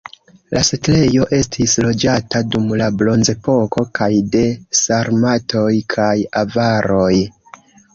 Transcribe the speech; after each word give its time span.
La 0.55 0.61
setlejo 0.69 1.27
estis 1.39 1.75
loĝata 1.87 2.43
dum 2.55 2.67
la 2.83 2.89
bronzepoko 3.03 3.87
kaj 4.01 4.11
de 4.37 4.45
sarmatoj 4.83 5.71
kaj 5.97 6.13
avaroj. 6.47 7.17